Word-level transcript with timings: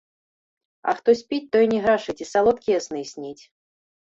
А 0.93 0.95
хто 1.01 1.09
спіць, 1.19 1.49
той 1.57 1.67
не 1.75 1.79
грашыць 1.83 2.17
і 2.27 2.27
салодкія 2.33 2.79
сны 2.89 3.05
сніць. 3.13 3.39